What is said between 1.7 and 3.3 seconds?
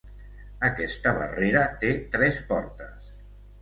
té tres portes.